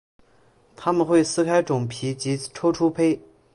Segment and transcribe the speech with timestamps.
[0.75, 3.21] 它们会撕开种皮及抽出胚。